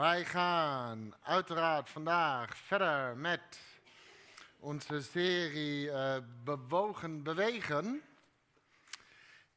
[0.00, 3.60] Wij gaan uiteraard vandaag verder met
[4.58, 8.02] onze serie eh, Bewogen Bewegen.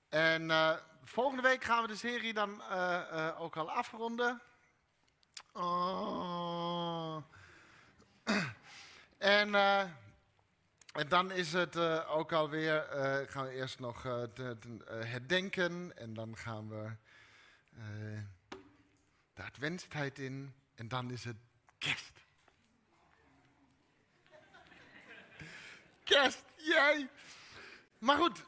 [0.10, 4.42] En uh, volgende week gaan we de serie dan uh, ook al afronden.
[5.54, 7.18] Oh.
[9.18, 12.86] en, en, dan is het ook alweer,
[13.30, 14.02] gaan we eerst nog
[14.34, 14.58] te,
[14.90, 16.92] herdenken en dan gaan we
[19.34, 21.38] de adventstijd in en dan is het
[21.78, 22.12] kerst.
[26.04, 27.10] Kerst, jij.
[27.98, 28.44] Maar goed,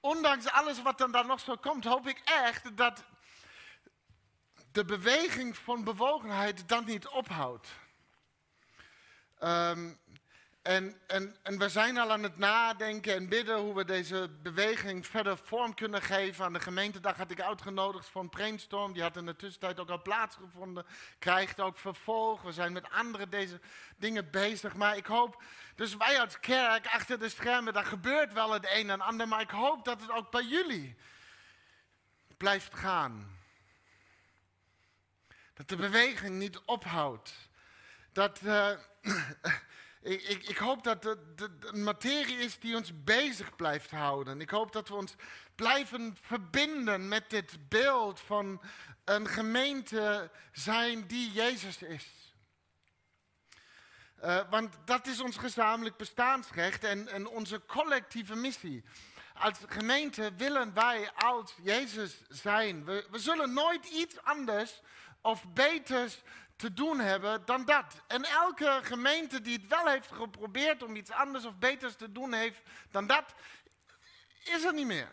[0.00, 3.04] ondanks alles wat dan, dan nog zo komt, hoop ik echt dat
[4.72, 7.68] de beweging van bewogenheid dan niet ophoudt.
[9.42, 9.98] Um,
[10.62, 15.06] en, en, en we zijn al aan het nadenken en bidden hoe we deze beweging
[15.06, 16.44] verder vorm kunnen geven.
[16.44, 18.92] Aan de gemeentedag had ik uitgenodigd voor een brainstorm.
[18.92, 20.86] Die had in de tussentijd ook al plaatsgevonden.
[21.18, 22.42] Krijgt ook vervolg.
[22.42, 23.60] We zijn met andere deze
[23.96, 24.74] dingen bezig.
[24.74, 25.42] Maar ik hoop,
[25.74, 29.28] dus wij als kerk achter de schermen, daar gebeurt wel het een en ander.
[29.28, 30.96] Maar ik hoop dat het ook bij jullie
[32.36, 33.38] blijft gaan.
[35.54, 37.48] Dat de beweging niet ophoudt.
[38.12, 38.40] Dat.
[38.44, 38.70] Uh,
[40.02, 44.40] ik, ik, ik, hoop dat het een materie is die ons bezig blijft houden.
[44.40, 45.14] Ik hoop dat we ons
[45.54, 48.60] blijven verbinden met dit beeld van
[49.04, 52.34] een gemeente zijn die Jezus is.
[54.24, 58.84] Uh, want dat is ons gezamenlijk bestaansrecht en, en onze collectieve missie.
[59.34, 62.84] Als gemeente willen wij als Jezus zijn.
[62.84, 64.80] We zullen nooit iets anders
[65.20, 66.22] of beters
[66.60, 68.02] te doen hebben dan dat.
[68.06, 72.32] En elke gemeente die het wel heeft geprobeerd om iets anders of beters te doen
[72.32, 73.34] heeft dan dat,
[74.44, 75.08] is er niet meer.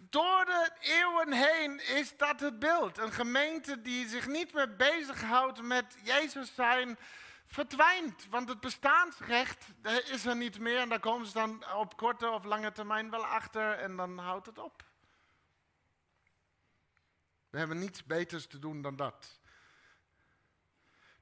[0.00, 2.98] Door de eeuwen heen is dat het beeld.
[2.98, 6.98] Een gemeente die zich niet meer bezighoudt met Jezus zijn,
[7.46, 8.26] verdwijnt.
[8.30, 9.66] Want het bestaansrecht
[10.04, 10.78] is er niet meer.
[10.78, 14.46] En daar komen ze dan op korte of lange termijn wel achter en dan houdt
[14.46, 14.84] het op.
[17.50, 19.40] We hebben niets beters te doen dan dat.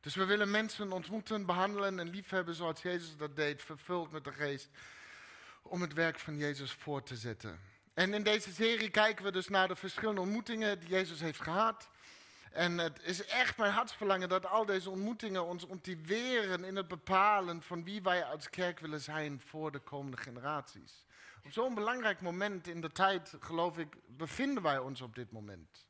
[0.00, 4.33] Dus we willen mensen ontmoeten, behandelen en liefhebben zoals Jezus dat deed, vervuld met de
[4.33, 4.69] geest,
[5.62, 7.61] om het werk van Jezus voor te zetten.
[7.94, 11.89] En in deze serie kijken we dus naar de verschillende ontmoetingen die Jezus heeft gehad.
[12.50, 17.62] En het is echt mijn hartsverlangen dat al deze ontmoetingen ons motiveren in het bepalen
[17.62, 21.05] van wie wij als kerk willen zijn voor de komende generaties.
[21.44, 25.89] Op zo'n belangrijk moment in de tijd, geloof ik, bevinden wij ons op dit moment.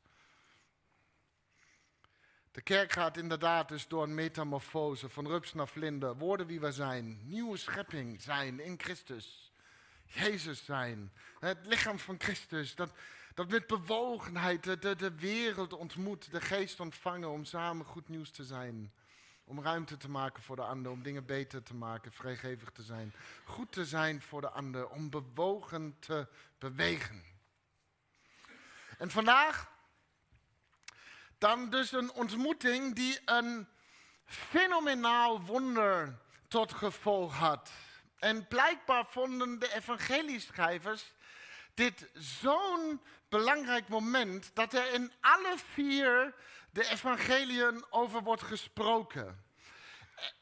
[2.53, 6.17] De kerk gaat inderdaad dus door een metamorfose van rups naar vlinder.
[6.17, 7.21] Worden wie we zijn.
[7.23, 9.53] Nieuwe schepping zijn in Christus.
[10.05, 11.13] Jezus zijn.
[11.39, 12.75] Het lichaam van Christus.
[12.75, 12.93] Dat,
[13.35, 16.31] dat met bewogenheid de, de, wereld ontmoet.
[16.31, 18.93] De geest ontvangen om samen goed nieuws te zijn.
[19.45, 20.93] Om ruimte te maken voor de ander.
[20.93, 22.13] Om dingen beter te maken.
[22.13, 23.15] Vrijgevig te zijn.
[23.45, 24.89] Goed te zijn voor de ander.
[24.89, 26.27] Om bewogen te
[26.59, 27.23] bewegen.
[28.99, 29.79] En vandaag
[31.41, 33.69] dan dus een ontmoeting die een
[34.25, 36.19] fenomenaal wonder
[36.49, 37.71] tot gevolg had.
[38.19, 41.13] En blijkbaar vonden de evangelieschrijvers
[41.75, 46.35] dit zo'n belangrijk moment dat er in alle vier
[46.71, 49.45] de evangeliën over wordt gesproken.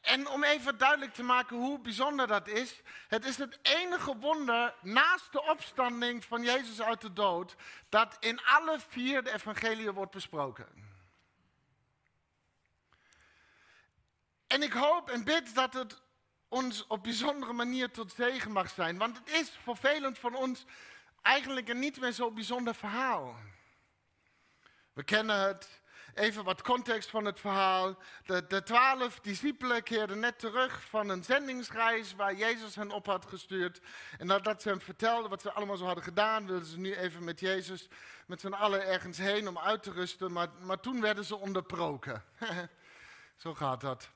[0.01, 4.73] En om even duidelijk te maken hoe bijzonder dat is, het is het enige wonder
[4.81, 7.55] naast de opstanding van Jezus uit de dood
[7.89, 10.88] dat in alle vier de evangeliën wordt besproken.
[14.49, 16.01] En ik hoop en bid dat het
[16.47, 18.97] ons op bijzondere manier tot zegen mag zijn.
[18.97, 20.65] Want het is voor velen van ons
[21.21, 23.35] eigenlijk een niet meer zo bijzonder verhaal.
[24.93, 25.81] We kennen het.
[26.13, 27.97] Even wat context van het verhaal.
[28.25, 33.25] De, de twaalf discipelen keerden net terug van een zendingsreis waar Jezus hen op had
[33.25, 33.81] gestuurd.
[34.17, 37.23] En nadat ze hem vertelden wat ze allemaal zo hadden gedaan, wilden ze nu even
[37.23, 37.87] met Jezus
[38.27, 40.31] met z'n allen ergens heen om uit te rusten.
[40.31, 42.23] Maar, maar toen werden ze onderbroken.
[43.43, 44.09] zo gaat dat.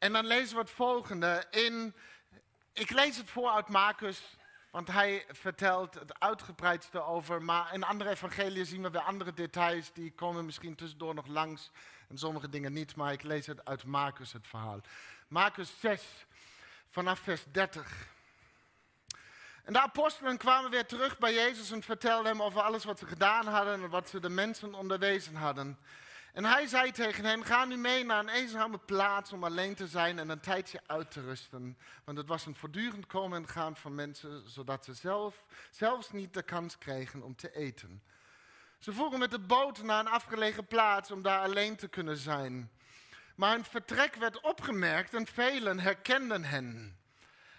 [0.00, 1.46] En dan lezen we het volgende.
[1.50, 1.94] In,
[2.72, 4.36] ik lees het voor uit Marcus,
[4.70, 7.42] want hij vertelt het uitgebreidste over.
[7.42, 9.92] Maar in andere evangeliën zien we weer andere details.
[9.92, 11.70] Die komen misschien tussendoor nog langs.
[12.08, 12.96] En sommige dingen niet.
[12.96, 14.80] Maar ik lees het uit Marcus, het verhaal.
[15.28, 16.02] Marcus 6,
[16.90, 18.08] vanaf vers 30.
[19.64, 23.06] En de apostelen kwamen weer terug bij Jezus en vertelden hem over alles wat ze
[23.06, 25.78] gedaan hadden en wat ze de mensen onderwezen hadden.
[26.32, 29.86] En hij zei tegen hen, ga nu mee naar een eenzame plaats om alleen te
[29.86, 31.78] zijn en een tijdje uit te rusten.
[32.04, 36.34] Want het was een voortdurend komen en gaan van mensen, zodat ze zelf, zelfs niet
[36.34, 38.02] de kans kregen om te eten.
[38.78, 42.70] Ze voeren met de boot naar een afgelegen plaats om daar alleen te kunnen zijn.
[43.34, 46.98] Maar hun vertrek werd opgemerkt en velen herkenden hen.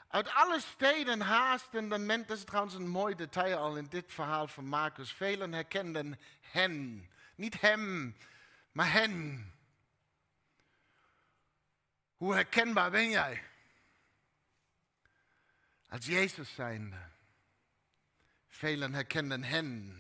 [0.08, 4.14] Uit alle steden haasten de mensen, dat is trouwens een mooi detail al in dit
[4.14, 5.12] verhaal van Marcus.
[5.12, 7.10] Velen herkenden hen.
[7.36, 8.16] Niet hem,
[8.72, 9.46] maar hen.
[12.16, 13.44] Hoe herkenbaar ben jij?
[15.90, 17.10] Als Jezus zijnde.
[18.48, 19.96] Velen herkenden hen.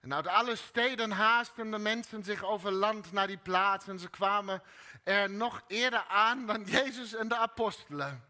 [0.00, 3.88] En uit alle steden haasten de mensen zich over land naar die plaats.
[3.88, 4.62] En ze kwamen
[5.02, 8.24] er nog eerder aan dan Jezus en de apostelen.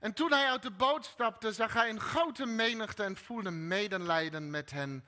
[0.00, 4.50] En toen hij uit de boot stapte, zag hij een grote menigte en voelde medelijden
[4.50, 5.04] met hen.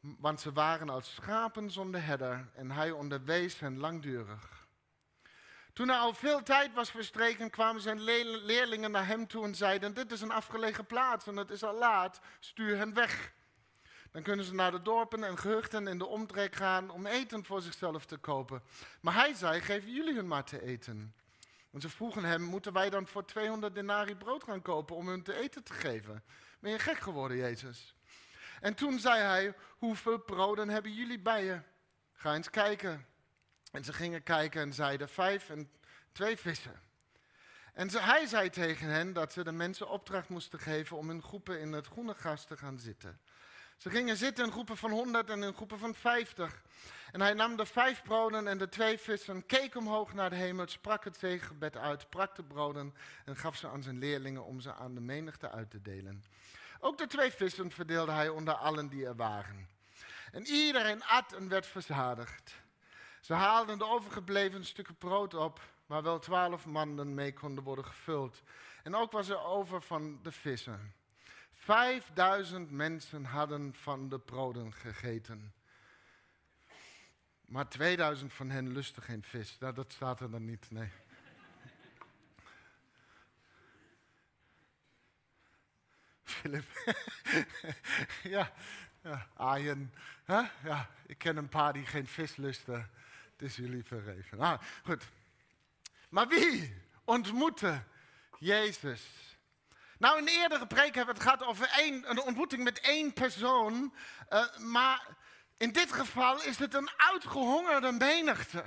[0.00, 4.66] Want ze waren als schapen zonder herder en hij onderwees hen langdurig.
[5.72, 8.00] Toen er al veel tijd was verstreken, kwamen zijn
[8.44, 11.78] leerlingen naar hem toe en zeiden: Dit is een afgelegen plaats en het is al
[11.78, 13.32] laat, stuur hen weg.
[14.10, 17.60] Dan kunnen ze naar de dorpen en gehuchten in de omtrek gaan om eten voor
[17.60, 18.62] zichzelf te kopen.
[19.00, 21.14] Maar hij zei, geef jullie hun maar te eten.
[21.70, 25.22] En ze vroegen hem, moeten wij dan voor 200 denari brood gaan kopen om hun
[25.22, 26.24] te eten te geven?
[26.60, 27.94] Ben je gek geworden, Jezus?
[28.60, 31.60] En toen zei hij, hoeveel broden hebben jullie bij je?
[32.12, 33.06] Ga eens kijken.
[33.72, 35.70] En ze gingen kijken en zeiden, vijf en
[36.12, 36.80] twee vissen.
[37.74, 41.22] En ze, hij zei tegen hen dat ze de mensen opdracht moesten geven om in
[41.22, 43.20] groepen in het groene gras te gaan zitten.
[43.76, 46.62] Ze gingen zitten in groepen van 100 en in groepen van 50.
[47.12, 50.66] En hij nam de vijf broden en de twee vissen, keek omhoog naar de hemel,
[50.68, 52.94] sprak het zegengebed uit, brak de broden
[53.24, 56.24] en gaf ze aan zijn leerlingen om ze aan de menigte uit te delen.
[56.80, 59.68] Ook de twee vissen verdeelde hij onder allen die er waren.
[60.32, 62.54] En iedereen at en werd verzadigd.
[63.20, 68.42] Ze haalden de overgebleven stukken brood op, waar wel twaalf mannen mee konden worden gevuld.
[68.82, 70.94] En ook was er over van de vissen.
[71.52, 75.52] Vijfduizend mensen hadden van de broden gegeten.
[77.40, 79.56] Maar 2000 van hen lusten geen vis.
[79.58, 80.90] Nou, dat staat er dan niet, nee.
[88.22, 88.52] Ja,
[89.02, 89.94] ja, Arjen.
[90.26, 92.90] Ja, ik ken een paar die geen vis lusten.
[93.32, 94.40] Het is jullie vergeven.
[94.40, 95.04] Ah, goed.
[96.08, 97.82] Maar wie ontmoette
[98.38, 99.02] Jezus?
[99.98, 103.94] Nou, in de eerdere preek hebben we het gehad over een ontmoeting met één persoon.
[104.30, 105.06] Uh, maar
[105.56, 108.64] in dit geval is het een uitgehongerde menigte.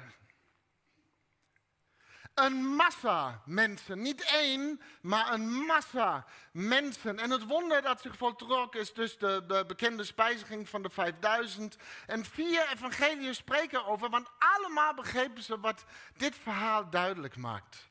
[2.33, 7.19] Een massa mensen, niet één, maar een massa mensen.
[7.19, 11.77] En het wonder dat zich voltrok is dus de, de bekende spijziging van de 5000.
[12.07, 15.85] En vier evangeliën spreken over, want allemaal begrepen ze wat
[16.17, 17.89] dit verhaal duidelijk maakt.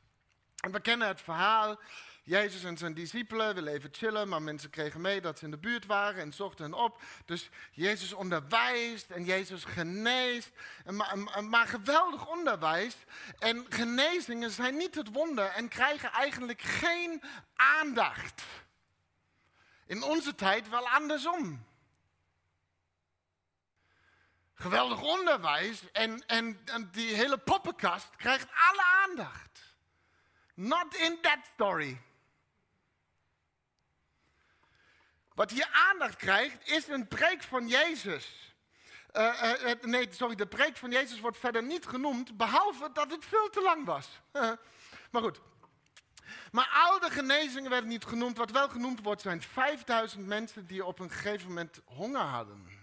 [0.60, 1.78] En we kennen het verhaal
[2.30, 5.58] Jezus en zijn discipelen willen even chillen, maar mensen kregen mee dat ze in de
[5.58, 7.02] buurt waren en zochten hen op.
[7.24, 10.50] Dus Jezus onderwijst en Jezus geneest.
[10.84, 12.96] Maar, maar geweldig onderwijs
[13.38, 17.22] en genezingen zijn niet het wonder en krijgen eigenlijk geen
[17.54, 18.42] aandacht.
[19.86, 21.66] In onze tijd wel andersom.
[24.54, 29.60] Geweldig onderwijs en, en, en die hele poppenkast krijgt alle aandacht.
[30.54, 32.00] Not in that story.
[35.34, 38.54] Wat hier aandacht krijgt, is een preek van Jezus.
[39.12, 43.24] Uh, uh, nee, sorry, de preek van Jezus wordt verder niet genoemd, behalve dat het
[43.24, 44.08] veel te lang was.
[45.12, 45.40] maar goed.
[46.52, 48.36] Maar al de genezingen werden niet genoemd.
[48.36, 52.78] Wat wel genoemd wordt, zijn 5000 mensen die op een gegeven moment honger hadden.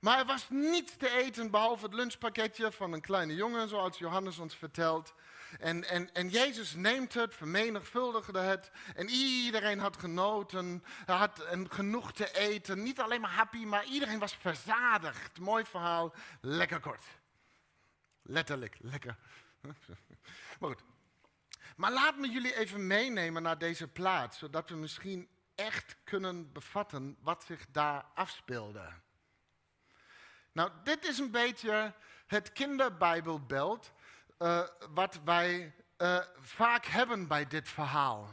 [0.00, 4.38] Maar er was niets te eten behalve het lunchpakketje van een kleine jongen, zoals Johannes
[4.38, 5.14] ons vertelt.
[5.58, 8.70] En, en, en Jezus neemt het, vermenigvuldigde het.
[8.94, 12.82] En iedereen had genoten, had en genoeg te eten.
[12.82, 15.38] Niet alleen maar happy, maar iedereen was verzadigd.
[15.38, 17.04] Mooi verhaal, lekker kort.
[18.22, 19.16] Letterlijk, lekker.
[20.58, 20.82] Maar goed.
[21.76, 27.16] Maar laat me jullie even meenemen naar deze plaats, zodat we misschien echt kunnen bevatten
[27.20, 28.92] wat zich daar afspeelde.
[30.52, 31.94] Nou, dit is een beetje
[32.26, 33.92] het kinderbijbelbeeld
[34.38, 38.28] uh, wat wij uh, vaak hebben bij dit verhaal.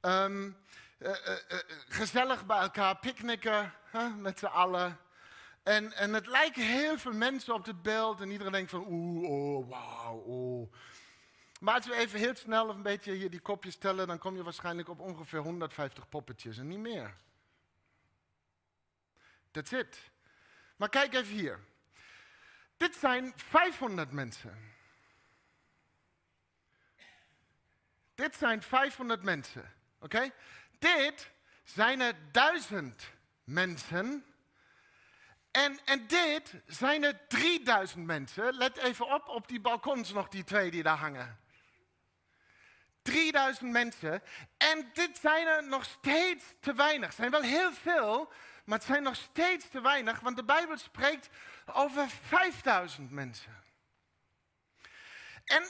[0.00, 0.56] Um,
[0.98, 1.10] uh,
[1.88, 3.74] gezellig bij elkaar picknicken
[4.16, 4.98] met z'n allen.
[5.62, 8.20] En, en het lijken heel veel mensen op het beeld.
[8.20, 10.72] En iedereen denkt van oeh, oh, wauw, oh.
[11.60, 14.42] Maar als we even heel snel een beetje hier die kopjes tellen, dan kom je
[14.42, 17.16] waarschijnlijk op ongeveer 150 poppetjes en niet meer.
[19.50, 20.10] That's it.
[20.76, 21.60] Maar kijk even hier.
[22.82, 24.72] Dit zijn 500 mensen.
[28.14, 29.72] Dit zijn 500 mensen.
[30.00, 30.30] Oké?
[30.78, 31.30] Dit
[31.64, 33.10] zijn er duizend
[33.44, 34.24] mensen.
[35.50, 38.54] En, en dit zijn er 3000 mensen.
[38.54, 41.40] Let even op op die balkons nog, die twee die daar hangen.
[43.02, 44.22] 3000 mensen.
[44.56, 47.06] En dit zijn er nog steeds te weinig.
[47.06, 48.32] Het zijn wel heel veel,
[48.64, 51.28] maar het zijn nog steeds te weinig, want de Bijbel spreekt
[51.66, 53.60] over 5000 mensen.
[55.44, 55.62] En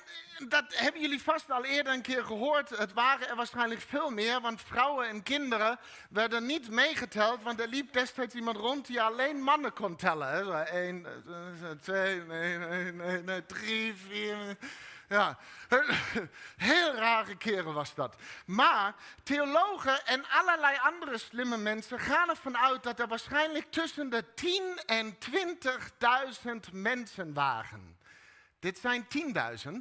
[0.49, 2.71] dat hebben jullie vast al eerder een keer gehoord.
[2.71, 5.79] Het waren er waarschijnlijk veel meer, want vrouwen en kinderen
[6.11, 10.67] werden niet meegeteld, want er liep destijds iemand rond die alleen mannen kon tellen.
[10.77, 11.07] Eén,
[11.81, 14.57] twee, nee, nee, nee, nee, drie, vier.
[15.13, 15.39] Ja,
[16.57, 18.17] heel rare keren was dat.
[18.47, 24.35] Maar theologen en allerlei andere slimme mensen gaan ervan uit dat er waarschijnlijk tussen de
[24.35, 25.17] 10 en
[26.71, 27.99] 20.000 mensen waren.
[28.59, 29.07] Dit zijn
[29.65, 29.73] 10.000.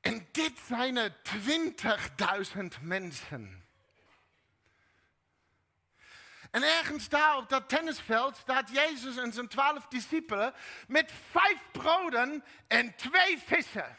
[0.00, 3.64] En dit zijn er 20.000 mensen.
[6.54, 10.54] En ergens daar op dat tennisveld staat Jezus en zijn twaalf discipelen
[10.86, 13.96] met vijf broden en twee vissen.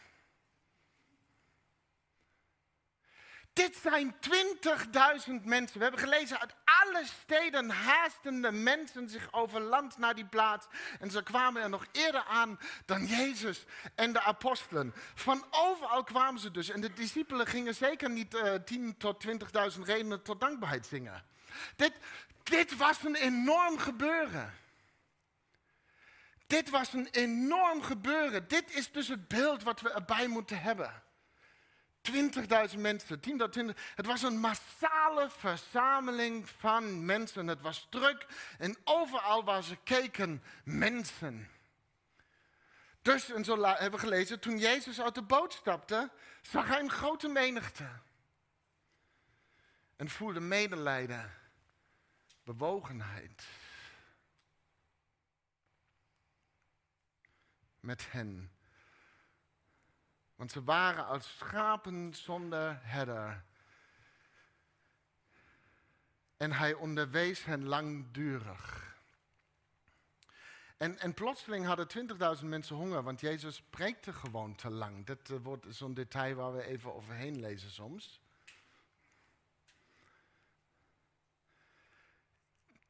[3.54, 5.78] Dit zijn 20.000 mensen.
[5.78, 10.68] We hebben gelezen uit alle steden haasten de mensen zich over land naar die plaats.
[11.00, 14.94] En ze kwamen er nog eerder aan dan Jezus en de apostelen.
[15.14, 16.70] Van overal kwamen ze dus.
[16.70, 21.34] En de discipelen gingen zeker niet uh, eh, 10 tot 20.000 redenen tot dankbaarheid zingen.
[21.76, 21.94] Dit,
[22.50, 24.54] dit was een enorm gebeuren.
[26.48, 28.48] Dit was een enorm gebeuren.
[28.48, 31.04] Dit is dus het beeld wat we erbij moeten hebben.
[32.12, 33.94] 20.000 mensen, 10 tot 20.
[33.96, 37.48] Het was een massale verzameling van mensen.
[37.48, 38.26] Het was druk
[38.58, 41.50] en overal waar ze keken, mensen.
[43.02, 46.10] Dus, en zo hebben we gelezen, toen Jezus uit de boot stapte,
[46.42, 47.88] zag hij een grote menigte.
[49.96, 51.34] En voelde medelijden
[52.46, 53.48] bewogenheid
[57.80, 58.52] met hen.
[60.36, 63.44] Want ze waren als schapen zonder herder.
[66.38, 68.84] En hij onderwees hen langdurig.
[70.78, 72.10] En, en plotseling hadden
[72.40, 75.06] 20.000 mensen honger, want Jezus preekte gewoon te lang.
[75.06, 78.22] Dat uh, wordt zo'n detail waar we even overheen lezen soms.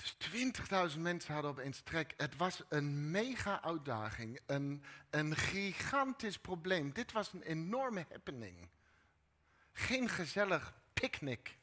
[0.06, 2.14] Dus 20.000 mensen hadden opeens trek.
[2.18, 6.94] Het was een mega uitdaging, een, een gigantisch probleem.
[6.94, 8.70] Dit was een enorme happening.
[9.72, 11.58] Geen gezellig picknick.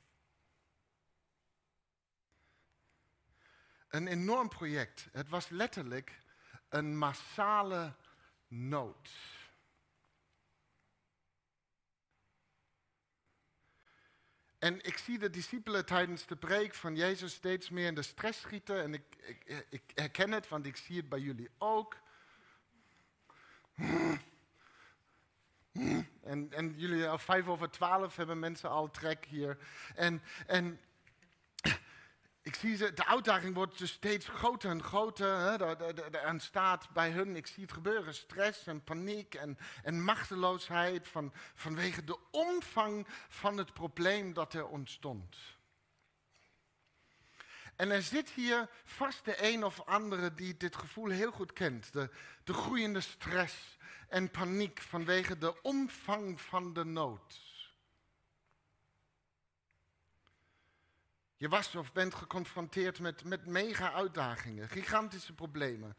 [3.89, 5.09] Een enorm project.
[5.13, 6.19] Het was letterlijk
[6.69, 7.95] een massale
[8.49, 9.11] nood.
[14.63, 18.41] En ik zie de discipelen tijdens de preek van Jezus steeds meer in de stress
[18.41, 18.83] schieten.
[18.83, 19.03] En ik,
[19.45, 21.97] ik, ik herken het, want ik zie het bij jullie ook.
[26.23, 29.59] En, en jullie al vijf over twaalf hebben mensen al trek hier.
[29.95, 30.81] En, en
[32.43, 35.37] ik zie ze, de uitdaging wordt dus steeds groter en groter.
[35.37, 35.77] Hè,
[36.11, 41.33] er ontstaat bij hun, ik zie het gebeuren, stress en paniek en, en machteloosheid van,
[41.55, 45.37] vanwege de omvang van het probleem dat er ontstond.
[47.77, 51.93] En er zit hier vast de een of andere die dit gevoel heel goed kent.
[51.93, 52.11] De
[52.45, 57.52] groeiende stress en paniek vanwege de omvang van de nood.
[61.43, 65.97] Je was of bent geconfronteerd met, met mega uitdagingen, gigantische problemen,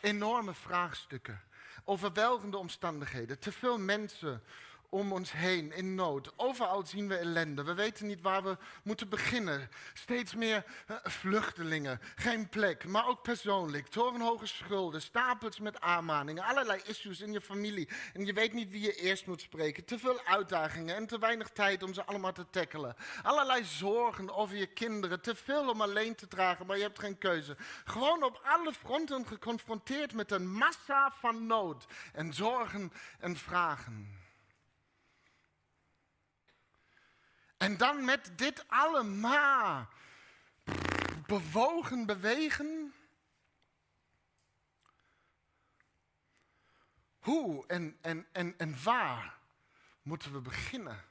[0.00, 1.40] enorme vraagstukken,
[1.84, 4.42] overweldigende omstandigheden, te veel mensen
[4.90, 6.32] om ons heen in nood.
[6.36, 7.62] Overal zien we ellende.
[7.62, 9.68] We weten niet waar we moeten beginnen.
[9.94, 13.86] Steeds meer uh, vluchtelingen, geen plek, maar ook persoonlijk.
[13.86, 17.88] Torenhoge schulden, stapels met aanmaningen, allerlei issues in je familie.
[18.12, 19.84] En je weet niet wie je eerst moet spreken.
[19.84, 22.96] Te veel uitdagingen en te weinig tijd om ze allemaal te tackelen.
[23.22, 25.20] Allerlei zorgen over je kinderen.
[25.20, 27.56] Te veel om alleen te dragen, maar je hebt geen keuze.
[27.84, 34.24] Gewoon op alle fronten geconfronteerd met een massa van nood en zorgen en vragen.
[37.56, 39.88] En dan met dit allemaal
[41.26, 42.94] bewogen bewegen.
[47.18, 49.38] Hoe en, en, en, en waar
[50.02, 51.04] moeten we beginnen?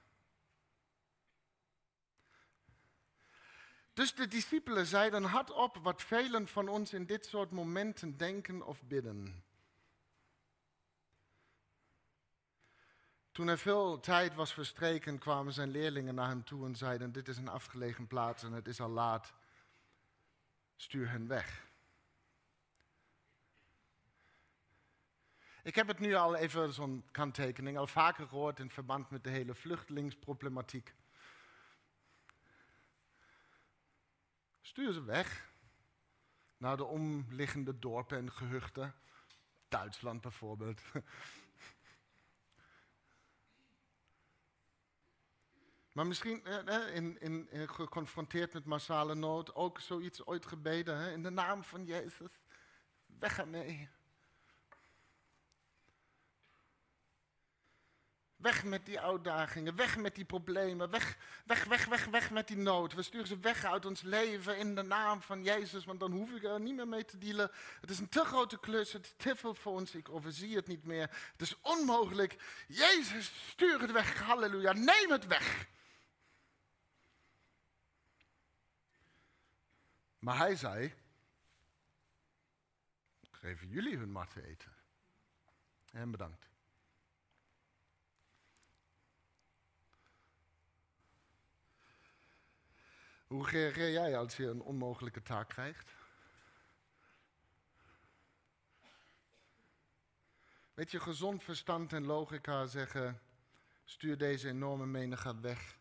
[3.94, 8.84] Dus de discipelen zeiden hardop wat velen van ons in dit soort momenten denken of
[8.84, 9.45] bidden.
[13.36, 17.28] Toen er veel tijd was verstreken, kwamen zijn leerlingen naar hem toe en zeiden: Dit
[17.28, 19.34] is een afgelegen plaats en het is al laat.
[20.76, 21.68] Stuur hen weg.
[25.64, 29.30] Ik heb het nu al even, zo'n kanttekening, al vaker gehoord in verband met de
[29.30, 30.94] hele vluchtelingsproblematiek.
[34.62, 35.50] Stuur ze weg
[36.58, 38.96] naar de omliggende dorpen en gehuchten.
[39.68, 40.82] Duitsland bijvoorbeeld.
[45.96, 50.98] Maar misschien eh, in, in, in, geconfronteerd met massale nood ook zoiets ooit gebeden.
[50.98, 51.12] Hè?
[51.12, 52.40] In de naam van Jezus,
[53.20, 53.90] weg ermee.
[58.36, 62.58] Weg met die uitdagingen, weg met die problemen, weg, weg, weg, weg, weg met die
[62.58, 62.94] nood.
[62.94, 66.32] We sturen ze weg uit ons leven in de naam van Jezus, want dan hoef
[66.32, 67.52] ik er niet meer mee te dealen.
[67.82, 70.68] Het is een te grote klus, het is te veel voor ons, ik overzie het
[70.68, 71.10] niet meer.
[71.32, 72.64] Het is onmogelijk.
[72.68, 75.74] Jezus, stuur het weg, halleluja, neem het weg.
[80.26, 80.94] Maar hij zei,
[83.32, 84.72] geven jullie hun maar te eten.
[85.92, 86.50] En bedankt.
[93.28, 95.94] Hoe reageer jij als je een onmogelijke taak krijgt?
[100.74, 103.22] Weet je, gezond verstand en logica zeggen:
[103.84, 105.78] stuur deze enorme menigte weg.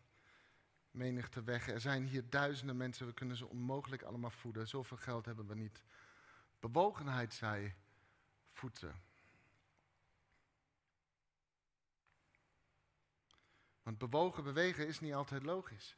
[0.95, 1.67] Menigte weg.
[1.67, 4.67] Er zijn hier duizenden mensen, we kunnen ze onmogelijk allemaal voeden.
[4.67, 5.83] Zoveel geld hebben we niet.
[6.59, 7.73] Bewogenheid zei:
[8.51, 9.03] voeden.
[13.83, 15.97] Want bewogen bewegen is niet altijd logisch.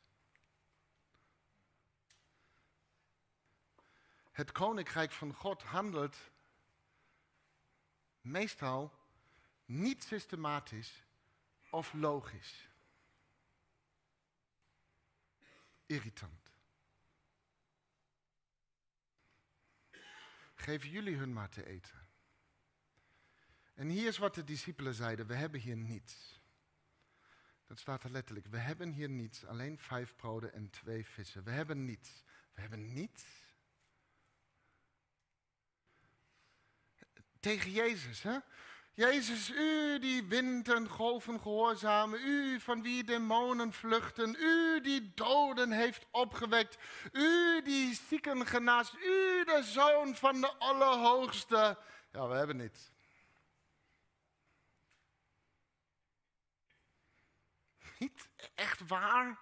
[4.32, 6.18] Het koninkrijk van God handelt
[8.22, 8.94] meestal
[9.66, 11.04] niet systematisch
[11.70, 12.70] of logisch.
[15.88, 16.52] Irritant.
[20.56, 22.08] Geven jullie hun maar te eten.
[23.74, 26.42] En hier is wat de discipelen zeiden: We hebben hier niets.
[27.66, 28.48] Dat staat er letterlijk.
[28.48, 31.44] We hebben hier niets, alleen vijf broden en twee vissen.
[31.44, 32.24] We hebben niets.
[32.54, 33.26] We hebben niets.
[37.40, 38.24] tegen Jezus.
[38.24, 38.38] Hè?
[38.98, 45.72] Jezus, u die wind en golven gehoorzamen, u van wie demonen vluchten, u die doden
[45.72, 46.78] heeft opgewekt,
[47.12, 51.78] u die zieken genaast, u de zoon van de Allerhoogste.
[52.12, 52.92] Ja, we hebben niets.
[58.00, 59.40] Niet echt waar?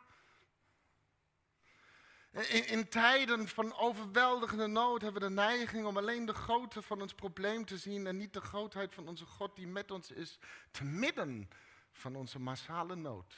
[2.35, 7.13] In, tijden van overweldigende nood hebben we de neiging om alleen de grootte van ons
[7.13, 10.39] probleem te zien en niet de grootheid van onze God die met ons is,
[10.71, 11.49] te midden
[11.91, 13.35] van onze massale nood.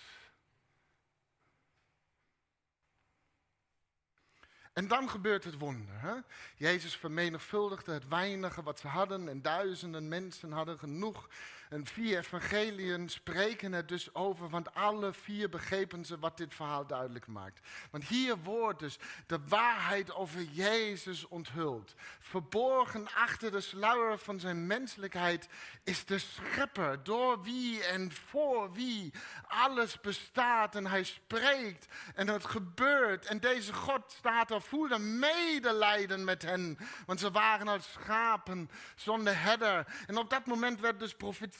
[4.73, 5.99] En dan gebeurt het wonder.
[5.99, 6.15] Hè?
[6.55, 11.29] Jezus vermenigvuldigde het weinige wat ze hadden en duizenden mensen hadden genoeg
[11.69, 16.87] en vier evangeliën spreken er dus over, want alle vier begrepen ze wat dit verhaal
[16.87, 17.67] duidelijk maakt.
[17.91, 21.93] Want hier wordt dus de waarheid over Jezus onthuld.
[22.19, 25.49] Verborgen achter de sluier van zijn menselijkheid
[25.83, 29.13] is de schepper, door wie en voor wie
[29.47, 30.75] alles bestaat.
[30.75, 33.25] En hij spreekt en het gebeurt.
[33.25, 39.41] En deze God staat er, voelde medelijden met hen, want ze waren als schapen zonder
[39.41, 39.85] herder.
[40.05, 41.56] En op dat moment werd dus profetie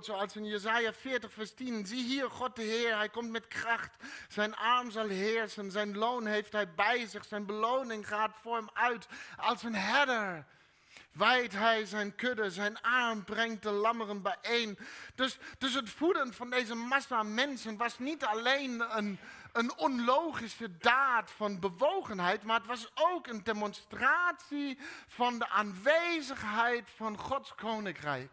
[0.00, 1.86] zoals in Jesaja 40, vers 10.
[1.86, 3.96] Zie hier, God de Heer, hij komt met kracht.
[4.28, 8.70] Zijn arm zal heersen, zijn loon heeft hij bij zich, zijn beloning gaat voor hem
[8.72, 10.46] uit als een herder.
[11.12, 14.78] Wijdt hij zijn kudde, zijn arm brengt de lammeren bijeen.
[15.14, 19.18] Dus, dus het voeden van deze massa mensen was niet alleen een,
[19.52, 27.18] een onlogische daad van bewogenheid, maar het was ook een demonstratie van de aanwezigheid van
[27.18, 28.30] Gods koninkrijk.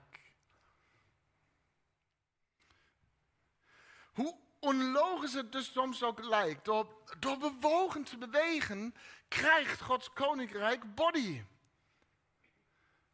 [4.15, 6.87] Hoe onlogisch het dus soms ook lijkt, door,
[7.19, 8.95] door bewogen te bewegen,
[9.27, 11.43] krijgt Gods koninkrijk body.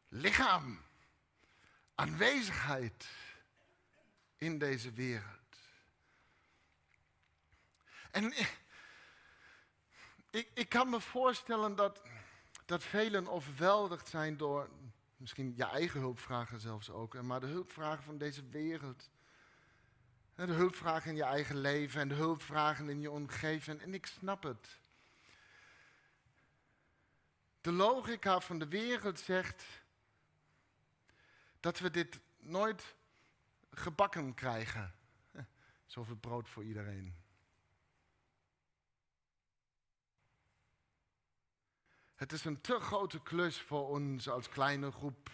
[0.07, 0.81] Lichaam.
[1.95, 3.09] Aanwezigheid
[4.37, 5.39] in deze wereld.
[8.11, 8.33] En
[10.29, 12.01] ik, ik kan me voorstellen dat,
[12.65, 14.69] dat velen overweldigd zijn door
[15.17, 19.09] misschien je eigen hulpvragen zelfs ook, maar de hulpvragen van deze wereld.
[20.47, 23.81] De hulpvragen in je eigen leven en de hulpvragen in je omgeving.
[23.81, 24.79] En ik snap het.
[27.61, 29.65] De logica van de wereld zegt
[31.59, 32.95] dat we dit nooit
[33.71, 34.95] gebakken krijgen.
[35.85, 37.15] Zoveel brood voor iedereen.
[42.15, 45.29] Het is een te grote klus voor ons als kleine groep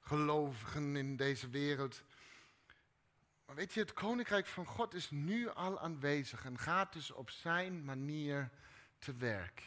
[0.00, 2.02] gelovigen in deze wereld.
[3.54, 7.84] Weet je, het koninkrijk van God is nu al aanwezig en gaat dus op zijn
[7.84, 8.50] manier
[8.98, 9.62] te werk.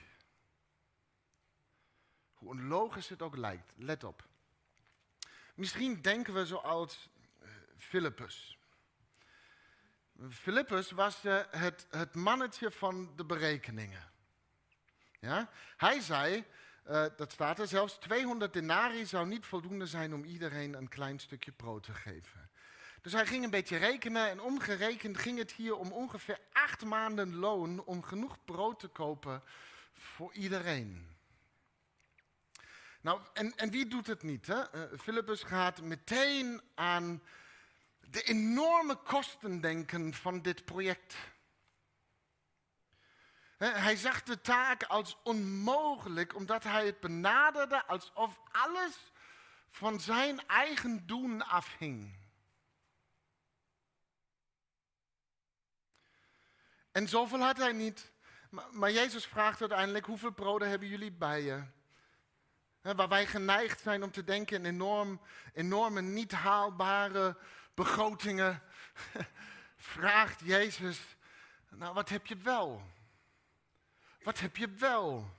[2.34, 4.28] Hoe onlogisch het ook lijkt, let op.
[5.56, 7.10] Misschien denken we zoals
[7.42, 8.58] uh, Philippus.
[10.30, 14.12] Philippus was uh, het, het mannetje van de berekeningen.
[15.20, 15.50] Ja?
[15.78, 16.46] Hij zei,
[16.88, 21.20] uh, dat staat er zelfs, 200 denari zou niet voldoende zijn om iedereen een klein
[21.20, 22.50] stukje brood te geven.
[23.06, 27.36] Dus hij ging een beetje rekenen en omgerekend ging het hier om ongeveer acht maanden
[27.36, 29.44] loon om genoeg brood te kopen
[29.94, 31.16] voor iedereen.
[33.02, 34.48] Nou, en, en wie doet het niet?
[34.48, 34.76] Hè?
[34.76, 37.24] Uh, Philippus gaat meteen aan
[38.00, 41.16] de enorme kosten denken van dit project.
[43.58, 49.12] Hij zag de taak als onmogelijk, omdat hij het benaderde alsof alles
[49.70, 52.24] van zijn eigen doen afhing.
[56.96, 58.12] En zoveel had hij niet.
[58.72, 61.64] Maar, Jezus vraagt uiteindelijk: hoeveel broden hebben jullie bij je?
[62.82, 65.22] waar wij geneigd zijn om te denken in enorm,
[65.54, 67.38] enorme, niet haalbare
[67.74, 68.62] begrotingen,
[69.94, 71.00] vraagt Jezus:
[71.70, 72.82] Nou, wat heb je wel?
[74.24, 75.30] Wat heb je wel?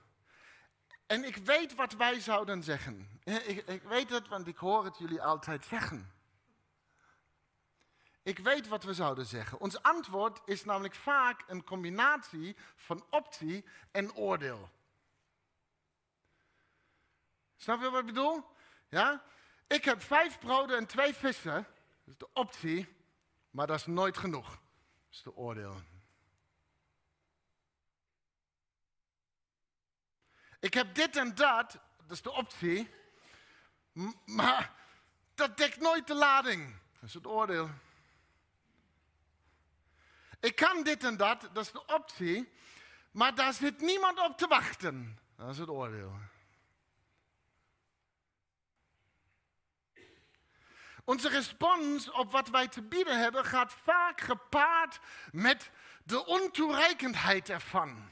[1.07, 3.21] En ik weet wat wij zouden zeggen.
[3.25, 6.16] Ik, ik weet het, want ik hoor het jullie altijd zeggen.
[8.27, 9.61] Ik weet wat we zouden zeggen.
[9.61, 14.71] Ons antwoord is namelijk vaak een combinatie van optie en oordeel.
[17.57, 18.45] Snap je wat ik bedoel?
[18.89, 19.23] Ja?
[19.67, 21.55] Ik heb vijf broden en twee vissen.
[21.55, 21.67] Dat
[22.05, 22.89] is de optie,
[23.51, 24.49] maar dat is nooit genoeg.
[24.49, 24.59] Dat
[25.11, 25.81] is de oordeel.
[30.61, 32.91] Ik heb dit en dat, dat is de optie,
[34.25, 34.75] maar
[35.35, 36.77] dat dekt nooit de lading.
[36.93, 37.71] Dat is het oordeel.
[40.41, 42.53] Ik kan dit en dat, dat is de optie,
[43.11, 45.19] maar daar zit niemand op te wachten.
[45.37, 46.13] Dat is het oordeel.
[51.05, 54.99] Onze respons op wat wij te bieden hebben gaat vaak gepaard
[55.33, 55.71] met
[56.05, 58.11] de ontoereikendheid ervan.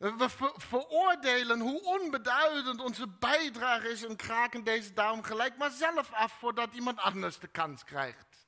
[0.00, 6.32] We veroordelen hoe onbeduidend onze bijdrage is en kraken deze daarom gelijk maar zelf af
[6.32, 8.46] voordat iemand anders de kans krijgt.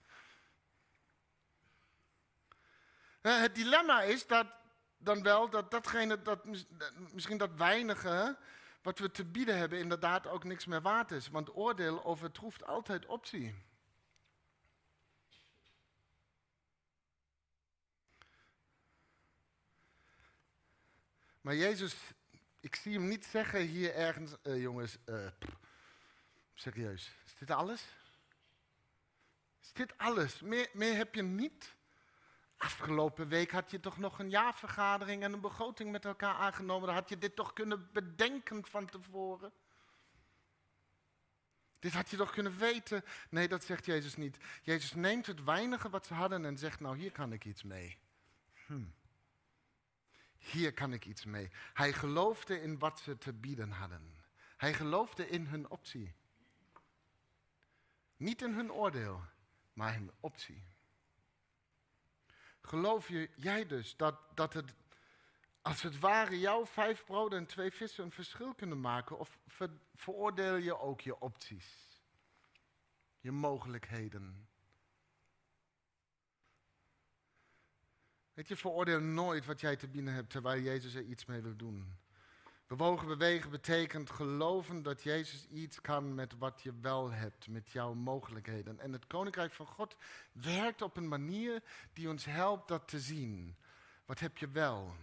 [3.21, 4.47] Het dilemma is dat
[4.99, 6.45] dan wel dat datgene, dat,
[7.13, 8.37] misschien dat weinige
[8.83, 11.29] wat we te bieden hebben, inderdaad ook niks meer waard is.
[11.29, 13.55] Want oordeel overtroeft altijd optie.
[21.43, 21.97] Maar Jezus,
[22.61, 25.27] ik zie hem niet zeggen hier ergens, uh, jongens, uh,
[26.55, 27.85] serieus, is dit alles?
[29.61, 30.41] Is dit alles?
[30.41, 31.75] Meer, meer heb je niet?
[32.57, 36.87] Afgelopen week had je toch nog een jaarvergadering en een begroting met elkaar aangenomen.
[36.87, 39.53] Dan had je dit toch kunnen bedenken van tevoren.
[41.79, 43.05] Dit had je toch kunnen weten?
[43.31, 44.37] Nee, dat zegt Jezus niet.
[44.63, 47.99] Jezus neemt het weinige wat ze hadden en zegt, nou hier kan ik iets mee.
[48.67, 48.85] Hm.
[50.43, 51.51] Hier kan ik iets mee.
[51.73, 54.25] Hij geloofde in wat ze te bieden hadden.
[54.57, 56.15] Hij geloofde in hun optie.
[58.17, 59.23] Niet in hun oordeel,
[59.73, 60.65] maar in hun optie.
[62.61, 64.75] Geloof je, jij dus, dat, dat het
[65.63, 69.19] als het ware jouw vijf broden en twee vissen een verschil kunnen maken?
[69.19, 69.39] Of
[69.95, 72.01] veroordeel je ook je opties?
[73.21, 74.49] Je mogelijkheden?
[78.35, 81.57] Weet je, veroordeel nooit wat jij te bieden hebt terwijl Jezus er iets mee wil
[81.57, 81.97] doen.
[82.67, 87.95] Bewogen bewegen betekent geloven dat Jezus iets kan met wat je wel hebt, met jouw
[87.95, 88.81] mogelijkheden.
[88.81, 89.97] En het Koninkrijk van God
[90.33, 93.57] werkt op een manier die ons helpt dat te zien.
[94.05, 94.95] Wat heb je wel?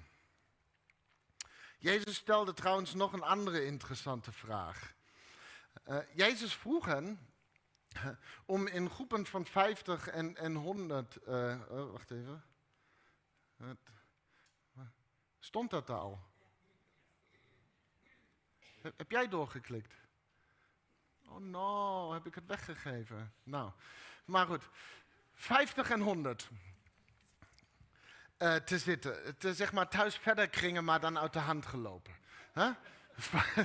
[1.78, 4.94] Jezus stelde trouwens nog een andere interessante vraag.
[5.88, 7.20] Uh, Jezus vroeg hen
[8.46, 11.18] om in groepen van 50 en, en 100.
[11.28, 12.44] Uh, oh, wacht even.
[15.40, 16.20] Stond dat al?
[18.82, 19.94] Heb jij doorgeklikt?
[21.26, 23.34] Oh no, heb ik het weggegeven?
[23.44, 23.72] Nou,
[24.26, 24.70] maar goed.
[25.34, 26.50] 50 en 100.
[28.38, 29.38] Uh, te zitten.
[29.38, 32.16] Te, zeg maar thuis verder kringen, maar dan uit de hand gelopen.
[32.54, 32.72] Huh?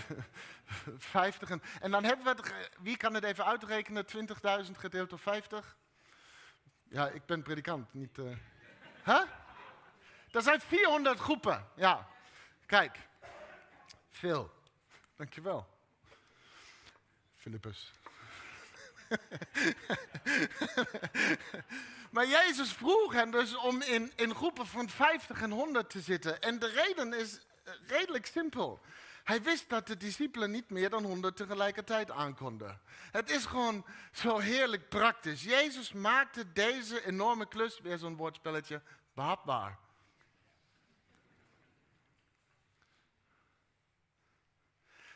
[0.97, 1.51] 50.
[1.51, 4.05] En, en dan hebben we het, wie kan het even uitrekenen?
[4.67, 5.77] 20.000 gedeeld door 50?
[6.89, 8.19] Ja, ik ben predikant, niet...
[8.19, 8.37] eh
[9.05, 9.23] Huh?
[10.35, 12.09] Er zijn 400 groepen, ja.
[12.67, 12.99] Kijk,
[14.11, 14.51] veel.
[15.17, 15.67] Dankjewel.
[17.37, 17.93] Philippus.
[22.15, 26.43] maar Jezus vroeg hen dus om in, in groepen van 50 en 100 te zitten.
[26.43, 28.81] En de reden is eh, redelijk simpel.
[29.25, 32.81] Hij wist dat de discipelen niet meer dan 100 tegelijkertijd aankonden.
[33.11, 35.43] Het is gewoon zo heerlijk praktisch.
[35.43, 39.79] Jezus maakte deze enorme klus, weer zo'n woordspelletje, behapbaar.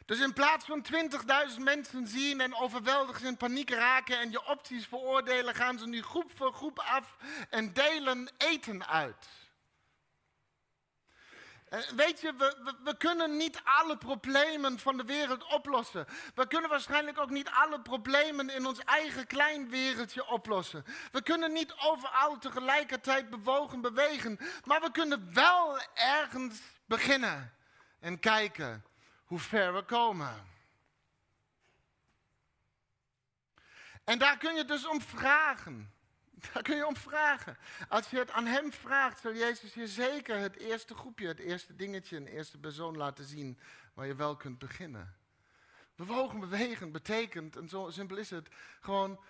[0.08, 4.86] Dus in plaats van 20.000 mensen zien en overweldigd in paniek raken en je opties
[4.86, 7.16] veroordelen, gaan ze nu groep voor groep af
[7.50, 9.28] en delen eten uit.
[11.68, 16.06] En weet je, we, we, we kunnen niet alle problemen van de wereld oplossen.
[16.34, 20.84] We kunnen waarschijnlijk ook niet alle problemen in ons eigen klein wereldje oplossen.
[21.12, 24.38] We kunnen niet overal tegelijkertijd bewogen bewegen.
[24.64, 27.54] Maar we kunnen wel ergens beginnen
[28.00, 28.84] en kijken
[29.28, 30.46] hoe ver we komen.
[34.04, 35.92] En daar kun je dus om vragen.
[36.52, 37.58] Daar kun je om vragen.
[37.88, 41.76] Als je het aan hem vraagt, zal Jezus je zeker het eerste groepje, het eerste
[41.76, 43.58] dingetje, een eerste persoon laten zien
[43.94, 45.16] waar je wel kunt beginnen.
[45.94, 48.48] Bewogen, bewegen betekent, en zo simpel is het,
[48.80, 49.20] gewoon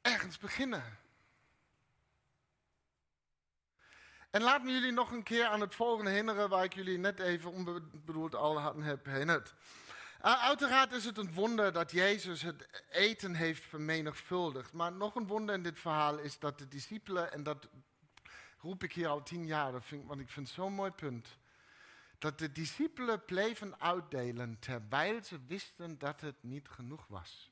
[0.00, 0.98] ergens beginnen.
[4.36, 7.20] En laat me jullie nog een keer aan het volgende herinneren waar ik jullie net
[7.20, 9.54] even onbedoeld al hadden heb herinnerd.
[10.24, 14.72] Uh, uiteraard is het een wonder dat Jezus het eten heeft vermenigvuldigd.
[14.72, 17.68] Maar nog een wonder in dit verhaal is dat de discipelen, en dat
[18.60, 19.72] roep ik hier al tien jaar,
[20.06, 21.38] want ik vind het zo'n mooi punt.
[22.18, 27.50] Dat de discipelen bleven uitdelen terwijl ze wisten dat het niet genoeg was.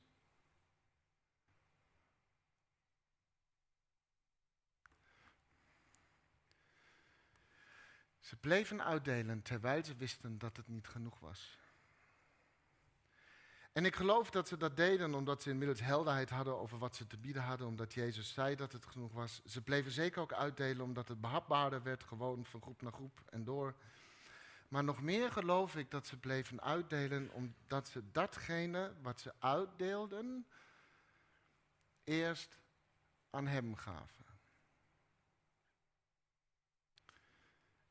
[8.25, 11.57] Ze bleven uitdelen terwijl ze wisten dat het niet genoeg was.
[13.71, 17.07] En ik geloof dat ze dat deden omdat ze inmiddels helderheid hadden over wat ze
[17.07, 19.41] te bieden hadden, omdat Jezus zei dat het genoeg was.
[19.45, 23.43] Ze bleven zeker ook uitdelen omdat het behapbaarder werd, gewoon van groep naar groep en
[23.43, 23.75] door.
[24.67, 30.47] Maar nog meer geloof ik dat ze bleven uitdelen omdat ze datgene wat ze uitdeelden
[32.03, 32.57] eerst
[33.29, 34.24] aan Hem gaven.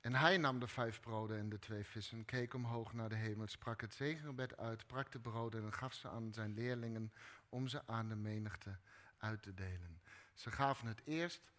[0.05, 3.47] En hij nam de vijf broden en de twee vissen, keek omhoog naar de hemel,
[3.47, 7.13] sprak het zegengebed uit, brak de broden en gaf ze aan zijn leerlingen
[7.49, 8.79] om ze aan de menigte
[9.19, 10.03] uit te delen.
[10.35, 11.53] Ze gaven het eerst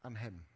[0.00, 0.46] aan hem.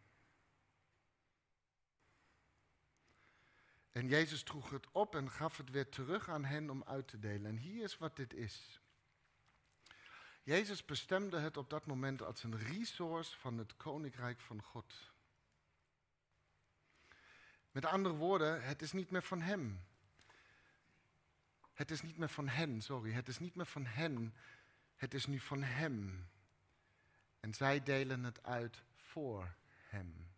[3.91, 7.19] En Jezus droeg het op en gaf het weer terug aan hen om uit te
[7.19, 7.45] delen.
[7.45, 8.81] En hier is wat dit is.
[10.41, 15.12] Jezus bestemde het op dat moment als een resource van het koninkrijk van God.
[17.73, 19.83] Met andere woorden, het is niet meer van hem.
[21.73, 23.11] Het is niet meer van hen, sorry.
[23.11, 24.33] Het is niet meer van hen.
[24.95, 26.27] Het is nu van hem.
[27.39, 29.55] En zij delen het uit voor
[29.89, 30.31] hem.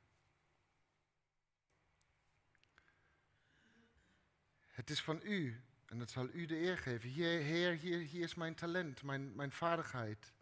[4.67, 7.09] Het is van u en dat zal u de eer geven.
[7.09, 10.33] Hier, Heer, hier, hier is mijn talent, mijn, mijn vaardigheid.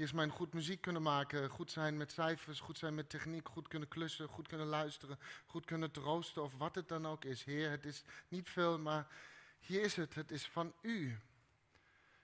[0.00, 3.48] Hier is mijn goed muziek kunnen maken, goed zijn met cijfers, goed zijn met techniek,
[3.48, 7.44] goed kunnen klussen, goed kunnen luisteren, goed kunnen troosten of wat het dan ook is.
[7.44, 9.06] Heer, het is niet veel, maar
[9.58, 10.14] hier is het.
[10.14, 11.18] Het is van u.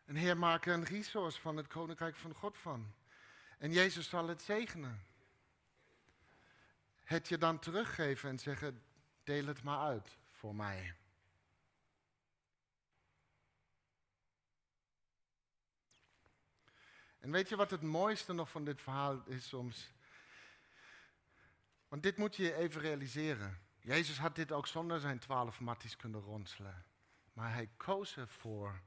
[0.05, 2.93] En Heer, maak er een resource van het koninkrijk van God van.
[3.59, 5.03] En Jezus zal het zegenen.
[7.05, 8.83] Het je dan teruggeven en zeggen,
[9.25, 10.95] deel het maar uit voor mij.
[17.27, 19.93] En weet je wat het mooiste nog van dit verhaal is soms?
[21.89, 23.59] Want dit moet je even realiseren.
[23.81, 26.85] Jezus had dit ook zonder zijn twaalf matties kunnen ronselen.
[27.33, 28.81] Maar hij koos ervoor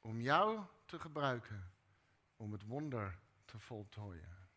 [0.00, 1.72] om jou te gebruiken
[2.36, 4.48] om het wonder te voltooien.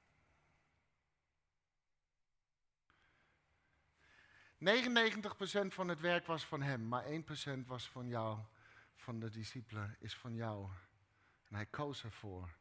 [4.58, 4.64] 99%
[5.68, 8.40] van het werk was van hem, maar 1% was van jou
[9.04, 10.70] van de discipelen is van jou.
[11.48, 12.58] En hij koos ervoor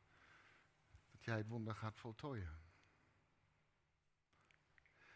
[1.10, 2.60] dat jij het wonder gaat voltooien.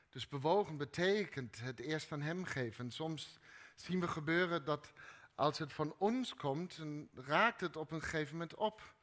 [0.09, 2.91] Dus bewogen betekent het eerst aan hem geven.
[2.91, 3.39] Soms
[3.75, 4.93] zien we gebeuren dat
[5.35, 8.95] als het van ons komt, dan raakt het op een gegeven moment op.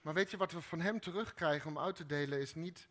[0.00, 2.88] Maar weet je wat we van hem terugkrijgen om uit te delen is niet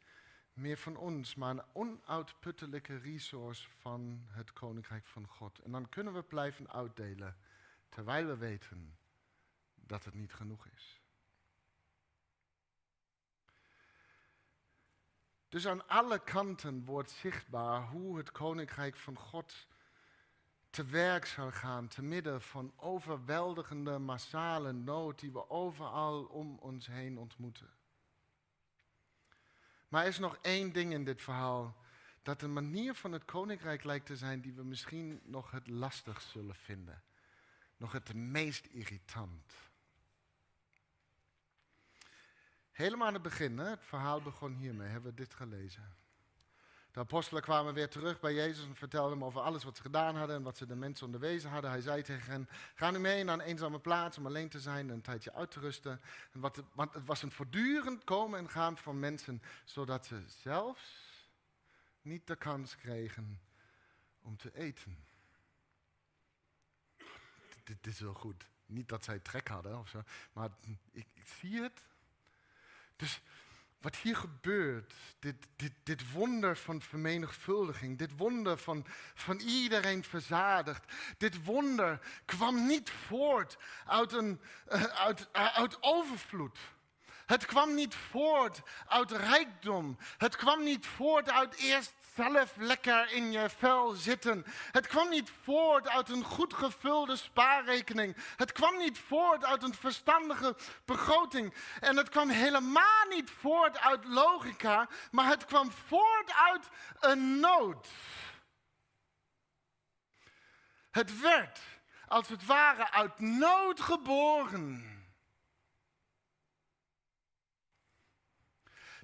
[0.53, 5.59] meer van ons, maar een onuitputtelijke resource van het Koninkrijk van God.
[5.59, 7.37] En dan kunnen we blijven uitdelen,
[7.93, 8.97] terwijl we weten
[9.75, 11.01] dat het niet genoeg is.
[15.49, 19.67] Dus aan alle kanten wordt zichtbaar hoe het Koninkrijk van God
[20.69, 26.87] te werk zal gaan, te midden van overweldigende massale nood die we overal om ons
[26.87, 27.69] heen ontmoeten.
[29.87, 31.77] Maar er is nog één ding in dit verhaal.
[32.21, 36.29] Dat de manier van het koninkrijk lijkt te zijn die we misschien nog het lastigst
[36.29, 37.03] zullen vinden.
[37.77, 39.53] Nog het meest irritant.
[42.71, 45.95] Helemaal aan het begin, hè, het verhaal begon hiermee, hebben we dit gelezen.
[46.91, 50.15] De apostelen kwamen weer terug bij Jezus en vertelden hem over alles wat ze gedaan
[50.15, 51.71] hadden en wat ze de mensen onderwezen hadden.
[51.71, 54.87] Hij zei tegen hen, ga nu mee naar een eenzame plaats om alleen te zijn
[54.87, 56.01] en een tijdje uit te rusten.
[56.31, 56.55] Want
[56.93, 61.11] het was een voortdurend komen en gaan van mensen, zodat ze zelfs
[62.01, 63.41] niet de kans kregen
[64.21, 64.97] om te eten.
[67.63, 68.45] Dit, is wel goed.
[68.65, 70.01] Niet dat zij trek hadden of zo,
[70.33, 70.49] maar
[70.91, 71.07] ik,
[71.39, 71.81] zie het.
[72.95, 73.21] Dus
[73.83, 80.93] wat hier gebeurt, dit, dit, dit wonder van vermenigvuldiging, dit wonder van, van iedereen verzadigd,
[81.17, 86.59] dit wonder kwam niet voort uit, een, uh, uit, uit overvloed.
[87.33, 89.97] Het kwam niet voort uit rijkdom.
[90.17, 94.45] Het kwam niet voort uit eerst zelf lekker in je vel zitten.
[94.71, 98.15] Het kwam niet voort uit een goed gevulde spaarrekening.
[98.35, 101.53] Het kwam niet voort uit een verstandige begroting.
[101.79, 106.69] En het kwam helemaal niet voort uit logica, maar het kwam voort uit
[106.99, 107.87] een nood.
[110.91, 111.59] Het werd
[112.07, 114.92] als het ware uit nood geboren.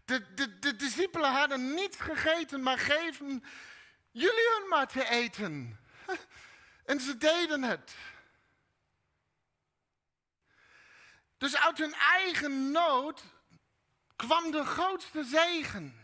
[0.10, 3.44] De, discipelen hadden niets gegeten, maar geven
[4.12, 5.80] jullie hun maar te eten.
[6.86, 7.96] En ze deden het.
[11.38, 13.24] Dus uit hun eigen nood
[14.16, 16.00] kwam de grootste zegen.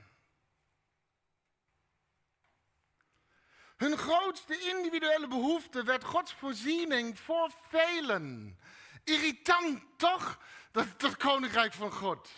[3.78, 8.60] Hun grootste individuele behoefte werd Gods voorziening voor velen.
[9.04, 10.40] Irritant toch,
[10.72, 12.30] dat, dat koninkrijk van God.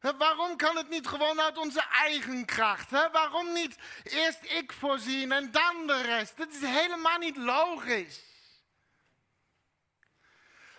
[0.00, 2.90] Waarom kan het niet gewoon uit onze eigen kracht?
[2.90, 6.36] Waarom niet eerst ik voorzien en dan de rest?
[6.36, 8.28] Dat is helemaal niet logisch.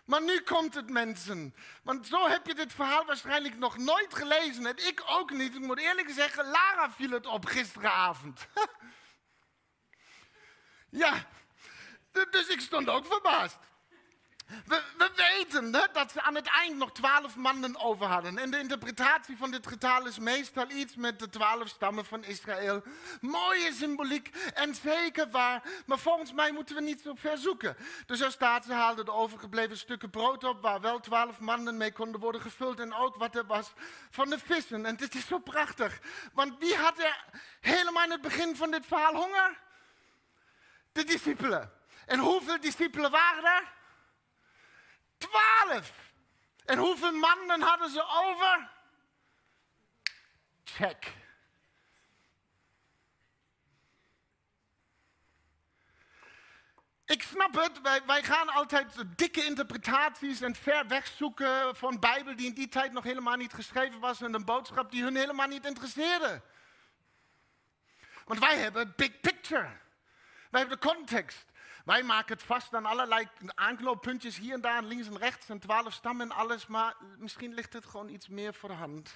[0.05, 1.55] Maar nu komt het mensen.
[1.83, 4.65] Want zo heb je dit verhaal waarschijnlijk nog nooit gelezen.
[4.65, 5.55] En ik ook niet.
[5.55, 8.47] Ik moet eerlijk zeggen, Lara viel het op gisteravond.
[11.03, 11.27] ja,
[12.11, 13.57] dus ik stond ook verbaasd.
[14.65, 18.37] We, we weten dat ze aan het eind nog twaalf mannen over hadden.
[18.37, 22.83] En de interpretatie van dit getal is meestal iets met de twaalf stammen van Israël.
[23.21, 25.63] Mooie symboliek en zeker waar.
[25.85, 27.77] Maar volgens mij moeten we niet zo ver zoeken.
[28.05, 30.61] Dus er staat, ze haalden de overgebleven stukken brood op...
[30.61, 32.79] waar wel twaalf mannen mee konden worden gevuld.
[32.79, 33.73] En ook wat er was
[34.09, 34.85] van de vissen.
[34.85, 35.99] En dit is zo prachtig.
[36.33, 37.25] Want wie had er
[37.59, 39.59] helemaal in het begin van dit verhaal honger?
[40.91, 41.71] De discipelen.
[42.05, 43.79] En hoeveel discipelen waren er?
[45.21, 45.93] Twaalf.
[46.65, 48.69] En hoeveel mannen hadden ze over?
[50.63, 51.13] Check.
[57.05, 62.47] Ik snap het, wij, gaan altijd dikke interpretaties en ver weg zoeken van Bijbel die
[62.47, 65.65] in die tijd nog helemaal niet geschreven was en een boodschap die hun helemaal niet
[65.65, 66.41] interesseerde.
[68.25, 69.69] Want wij hebben big picture.
[70.49, 71.45] Wij hebben de context.
[71.85, 75.93] Wij maken het vast aan allerlei aanknooppuntjes hier en daar, links en rechts en twaalf
[75.93, 79.13] stammen en alles, maar misschien ligt het gewoon iets meer voor de hand.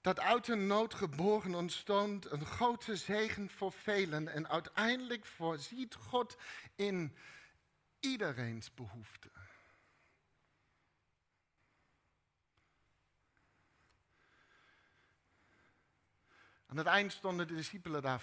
[0.00, 6.36] Dat uit een nood geboren ontstond een grote zegen voor velen en uiteindelijk voorziet God
[6.74, 7.16] in
[8.00, 9.30] iedereen's behoefte.
[16.66, 18.20] Aan het eind stonden de discipelen daar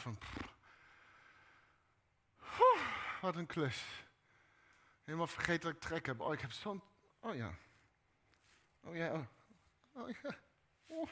[2.60, 2.78] van,
[3.22, 4.08] wat een klus.
[5.04, 6.20] Helemaal vergeten dat ik trek heb.
[6.20, 6.82] Oh, ik heb zo'n...
[7.20, 7.56] Oh ja.
[8.84, 9.12] Oh ja.
[9.14, 9.26] Oh,
[9.92, 10.36] oh ja.
[10.88, 11.10] Oh.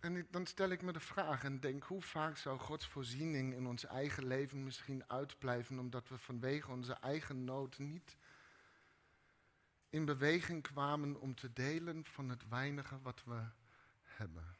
[0.00, 3.66] En dan stel ik me de vraag en denk, hoe vaak zou Gods voorziening in
[3.66, 8.16] ons eigen leven misschien uitblijven, omdat we vanwege onze eigen nood niet
[9.88, 13.48] in beweging kwamen om te delen van het weinige wat we
[14.02, 14.56] hebben.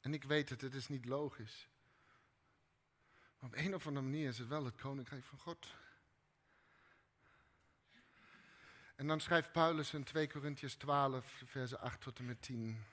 [0.00, 1.68] En ik weet het, het is niet logisch.
[3.38, 5.74] Maar op een of andere manier is het wel het koninkrijk van God.
[8.96, 12.84] En dan schrijft Paulus in 2 Corinthians 12, versen 8 tot en met 10.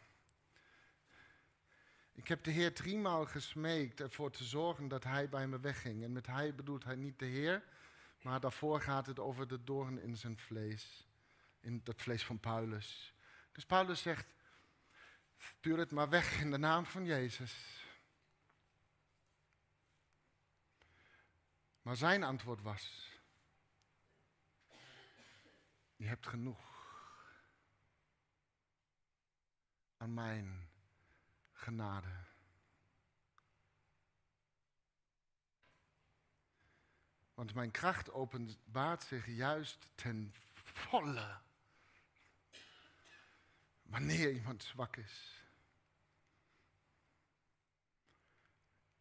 [2.16, 6.04] Ik heb de Heer driemaal gesmeekt ervoor te zorgen dat hij bij me wegging.
[6.04, 7.64] En met hij bedoelt hij niet de Heer,
[8.22, 11.08] maar daarvoor gaat het over de doorn in zijn vlees.
[11.60, 13.14] In dat vlees van Paulus.
[13.52, 14.28] Dus Paulus zegt,
[15.38, 17.84] stuur het maar weg in de naam van Jezus.
[21.82, 23.12] Maar zijn antwoord was,
[25.96, 26.74] je hebt genoeg
[29.98, 30.65] aan mijn
[31.56, 32.24] genade.
[37.34, 41.44] Want mijn kracht openbaart zich juist ten volle
[43.82, 45.44] wanneer iemand zwak is.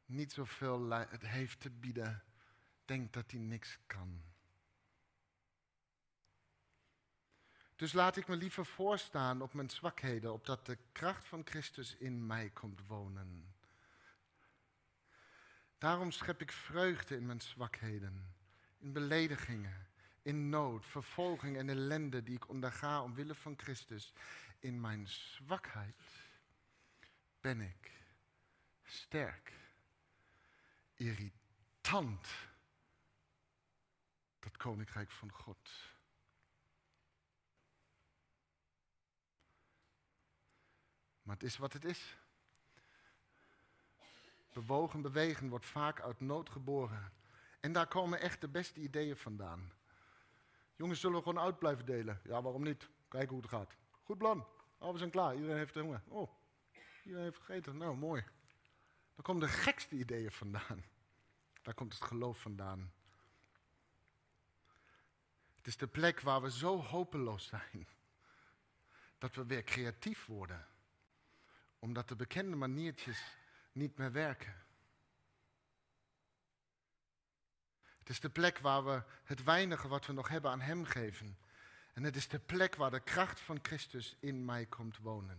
[0.07, 2.23] Niet zoveel heeft te bieden,
[2.85, 4.34] denkt dat hij niks kan.
[7.77, 12.27] Dus laat ik me liever voorstaan op mijn zwakheden, opdat de kracht van Christus in
[12.27, 13.55] mij komt wonen.
[15.79, 18.35] Daarom schep ik vreugde in mijn zwakheden,
[18.79, 19.87] in beledigingen,
[20.23, 24.13] in nood, vervolging en ellende die ik onderga omwille van Christus.
[24.59, 26.03] In mijn zwakheid
[27.41, 27.93] ben ik
[28.83, 29.53] sterk,
[30.95, 32.29] irritant,
[34.39, 35.94] dat koninkrijk van God.
[41.25, 42.17] Maar het is wat het is.
[44.53, 47.13] Bewogen bewegen wordt vaak uit nood geboren.
[47.61, 49.73] En daar komen echt de beste ideeën vandaan.
[50.77, 52.21] Jongens zullen we gewoon uit blijven delen.
[52.25, 52.89] Ja, waarom niet?
[53.09, 53.77] Kijken hoe het gaat.
[54.03, 54.47] Goed plan.
[54.79, 55.35] Oh, we zijn klaar.
[55.35, 56.03] Iedereen heeft honger.
[56.09, 56.31] Oh,
[57.05, 57.77] iedereen heeft gegeten.
[57.77, 58.25] Nou, mooi.
[59.15, 60.85] Daar komen de gekste ideeën vandaan.
[61.63, 62.93] Daar komt het geloof vandaan.
[65.57, 67.89] Het is de plek waar we zo hopeloos zijn.
[69.19, 70.67] Dat we weer creatief worden
[71.85, 73.37] omdat de bekende maniertjes
[73.73, 74.55] niet meer werken.
[77.99, 81.39] Het is de plek waar we het weinige wat we nog hebben aan Hem geven.
[81.93, 85.39] En het is de plek waar de kracht van Christus in mij komt wonen.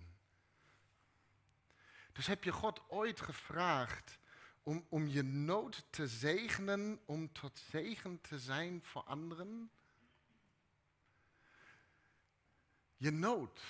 [2.12, 4.20] Dus heb je God ooit gevraagd
[4.64, 9.72] om, om je nood te zegenen, om tot zegen te zijn voor anderen?
[12.98, 13.62] Je nood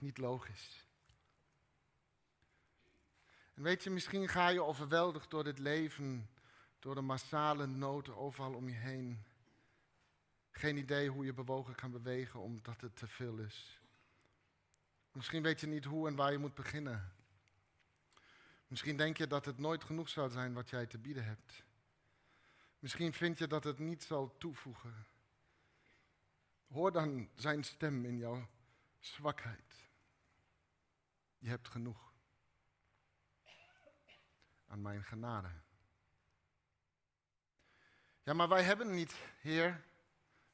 [0.00, 0.86] niet logisch.
[3.54, 6.30] En weet je, misschien ga je overweldigd door dit leven,
[6.78, 9.24] door de massale nood overal om je heen.
[10.50, 13.80] Geen idee hoe je bewogen kan bewegen omdat het te veel is.
[15.12, 17.12] Misschien weet je niet hoe en waar je moet beginnen.
[18.66, 21.64] Misschien denk je dat het nooit genoeg zal zijn wat jij te bieden hebt.
[22.78, 25.06] Misschien vind je dat het niet zal toevoegen.
[26.72, 28.48] Hoor dan zijn stem in jouw
[28.98, 29.87] zwakheid.
[31.38, 32.12] Je hebt genoeg
[34.66, 35.50] aan mijn genade.
[38.22, 39.84] Ja, maar wij hebben niet, Heer.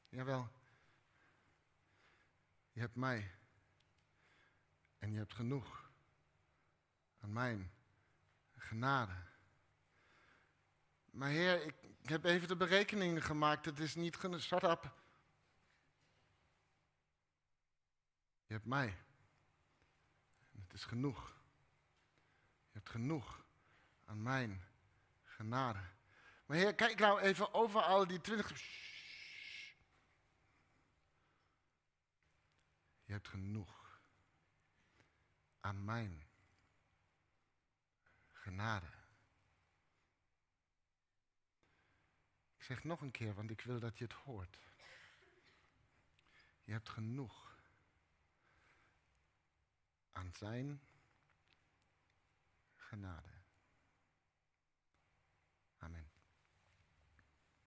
[0.09, 0.49] Jawel.
[2.71, 3.31] Je hebt mij.
[4.97, 5.91] En je hebt genoeg
[7.19, 7.71] aan mijn
[8.55, 9.23] genade.
[11.05, 11.61] Maar Heer,
[12.01, 13.65] ik heb even de berekeningen gemaakt.
[13.65, 14.41] Het is niet genoeg.
[14.41, 14.93] Shut up.
[18.47, 19.04] Je hebt mij
[20.75, 21.27] is genoeg.
[22.71, 23.45] Je hebt genoeg
[24.05, 24.63] aan mijn
[25.23, 25.83] genade.
[26.45, 28.49] Maar Heer, kijk nou even over al die twintig.
[33.03, 33.99] Je hebt genoeg
[35.59, 36.27] aan mijn
[38.31, 38.93] genade.
[42.57, 44.57] Ik zeg nog een keer, want ik wil dat je het hoort.
[46.63, 47.44] Je hebt genoeg
[50.15, 50.81] aan zijn
[52.75, 53.34] genade.